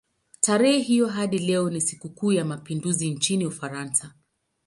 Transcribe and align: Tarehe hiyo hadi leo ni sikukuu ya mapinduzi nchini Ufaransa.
Tarehe 0.41 0.79
hiyo 0.79 1.07
hadi 1.07 1.39
leo 1.39 1.69
ni 1.69 1.81
sikukuu 1.81 2.31
ya 2.33 2.45
mapinduzi 2.45 3.09
nchini 3.11 3.45
Ufaransa. 3.45 4.13